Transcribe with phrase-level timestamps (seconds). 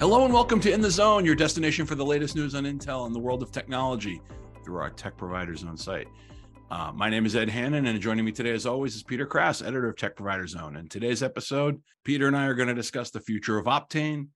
[0.00, 3.04] Hello and welcome to In the Zone, your destination for the latest news on Intel
[3.04, 4.22] and the world of technology
[4.64, 6.08] through our Tech providers Zone site.
[6.70, 9.60] Uh, my name is Ed Hannon, and joining me today, as always, is Peter Krass,
[9.60, 10.78] editor of Tech Provider Zone.
[10.78, 14.28] In today's episode, Peter and I are going to discuss the future of Optane,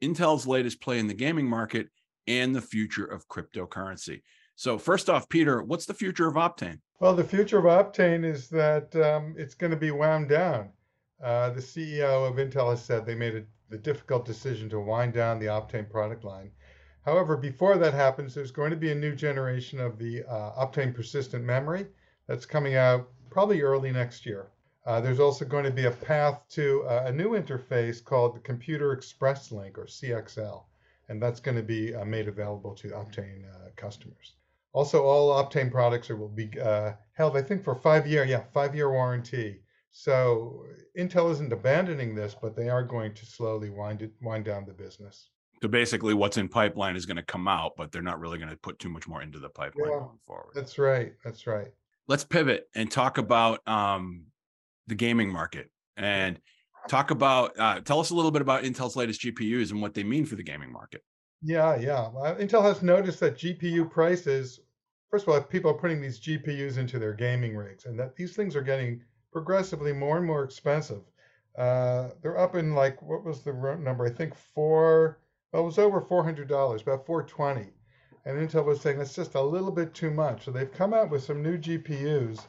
[0.00, 1.88] Intel's latest play in the gaming market,
[2.28, 4.22] and the future of cryptocurrency.
[4.54, 6.78] So, first off, Peter, what's the future of Optane?
[7.00, 10.68] Well, the future of Optane is that um, it's going to be wound down.
[11.20, 15.12] Uh, the CEO of Intel has said they made a the difficult decision to wind
[15.12, 16.50] down the Optane product line.
[17.04, 20.94] However, before that happens, there's going to be a new generation of the uh, Optane
[20.94, 21.86] persistent memory
[22.26, 24.48] that's coming out probably early next year.
[24.86, 28.40] Uh, there's also going to be a path to uh, a new interface called the
[28.40, 30.64] Compute Express Link or CXL,
[31.08, 34.34] and that's going to be uh, made available to Optane uh, customers.
[34.72, 38.74] Also, all Optane products will be uh, held, I think, for five year, yeah, five
[38.74, 39.60] year warranty
[39.90, 40.64] so
[40.96, 44.72] Intel isn't abandoning this, but they are going to slowly wind it wind down the
[44.72, 45.30] business.
[45.60, 48.50] So basically, what's in pipeline is going to come out, but they're not really going
[48.50, 50.52] to put too much more into the pipeline yeah, going forward.
[50.54, 51.14] That's right.
[51.24, 51.68] That's right.
[52.06, 54.26] Let's pivot and talk about um,
[54.86, 56.38] the gaming market and
[56.88, 57.58] talk about.
[57.58, 60.36] Uh, tell us a little bit about Intel's latest GPUs and what they mean for
[60.36, 61.02] the gaming market.
[61.42, 62.08] Yeah, yeah.
[62.38, 64.60] Intel has noticed that GPU prices.
[65.10, 68.36] First of all, people are putting these GPUs into their gaming rigs, and that these
[68.36, 69.00] things are getting
[69.38, 71.02] progressively more and more expensive.
[71.56, 74.04] Uh, they're up in like what was the number?
[74.04, 75.20] I think four.
[75.52, 77.68] Well, it was over four hundred dollars, about four twenty.
[78.24, 80.44] And Intel was saying that's just a little bit too much.
[80.44, 82.40] So they've come out with some new GPUs,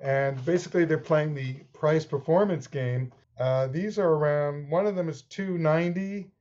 [0.00, 3.12] and basically they're playing the price performance game.
[3.38, 4.68] Uh, these are around.
[4.68, 6.32] One of them is two ninety,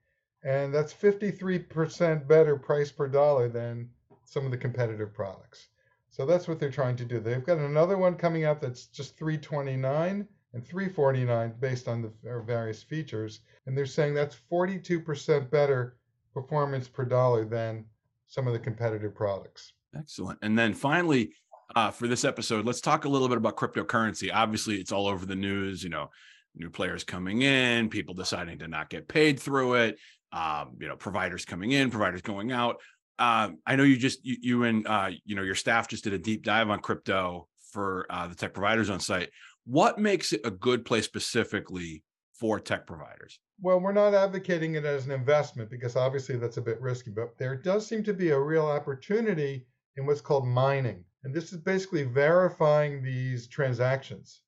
[0.44, 3.91] and that's fifty three percent better price per dollar than
[4.23, 5.67] some of the competitive products.
[6.16, 7.19] So that's what they're trying to do.
[7.19, 12.81] They've got another one coming out that's just 329 and 349 based on the various
[12.81, 15.97] features, and they're saying that's 42% better
[16.33, 17.83] performance per dollar than
[18.27, 19.73] some of the competitive products.
[19.94, 20.40] Excellent.
[20.41, 21.34] And then finally,
[21.75, 24.29] uh, for this episode, let's talk a little bit about cryptocurrency.
[24.34, 25.84] Obviously, it's all over the news.
[25.84, 26.11] You know,
[26.56, 29.97] new players coming in, people deciding to not get paid through it.
[30.31, 32.78] Um, you know, providers coming in, providers going out
[33.18, 36.14] um, I know you just you, you and uh, you know your staff just did
[36.14, 39.30] a deep dive on crypto for uh, the Tech Provider Zone site.
[39.66, 42.03] What makes it a good place specifically
[42.34, 43.40] for tech providers?
[43.62, 47.38] Well, we're not advocating it as an investment because obviously that's a bit risky, but
[47.38, 49.66] there does seem to be a real opportunity
[49.96, 51.06] in what's called mining.
[51.24, 54.42] And this is basically verifying these transactions.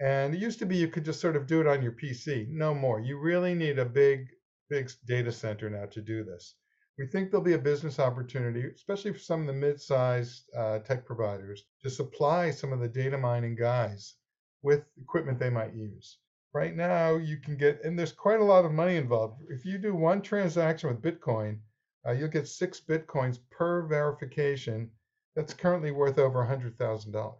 [0.00, 2.48] And it used to be you could just sort of do it on your PC.
[2.48, 3.00] No more.
[3.00, 4.26] You really need a big,
[4.70, 6.54] big data center now to do this
[6.98, 11.04] we think there'll be a business opportunity, especially for some of the mid-sized uh, tech
[11.04, 14.14] providers, to supply some of the data mining guys
[14.62, 16.18] with equipment they might use.
[16.54, 19.42] Right now, you can get, and there's quite a lot of money involved.
[19.50, 21.58] If you do one transaction with Bitcoin,
[22.06, 24.90] uh, you'll get six Bitcoins per verification.
[25.34, 27.34] That's currently worth over $100,000.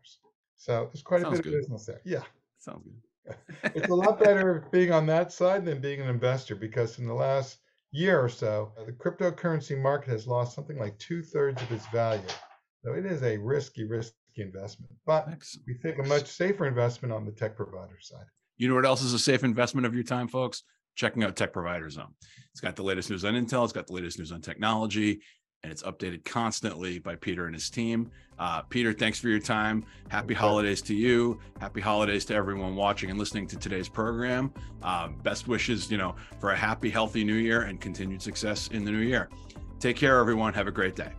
[0.56, 1.54] So there's quite Sounds a bit good.
[1.54, 2.00] of business there.
[2.04, 2.22] Yeah.
[2.58, 3.36] Sounds good.
[3.74, 7.14] it's a lot better being on that side than being an investor because in the
[7.14, 7.58] last
[7.92, 11.86] year or so, uh, the cryptocurrency market has lost something like two thirds of its
[11.88, 12.22] value.
[12.84, 14.92] So it is a risky, risky investment.
[15.06, 15.66] But Excellent.
[15.66, 18.26] we think a much safer investment on the tech provider side.
[18.58, 20.62] You know what else is a safe investment of your time, folks?
[20.94, 22.14] Checking out Tech Provider Zone.
[22.52, 25.20] It's got the latest news on Intel, it's got the latest news on technology,
[25.62, 28.10] and it's updated constantly by Peter and his team.
[28.38, 29.84] Uh, Peter, thanks for your time.
[30.08, 31.40] Happy holidays to you.
[31.60, 34.52] Happy holidays to everyone watching and listening to today's program.
[34.82, 38.84] Uh, best wishes, you know, for a happy, healthy new year and continued success in
[38.84, 39.28] the new year.
[39.80, 40.54] Take care, everyone.
[40.54, 41.12] Have a great day.